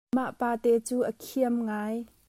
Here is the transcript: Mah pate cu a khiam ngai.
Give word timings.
Mah 0.15 0.31
pate 0.39 0.71
cu 0.87 0.97
a 1.09 1.11
khiam 1.21 1.55
ngai. 1.67 1.97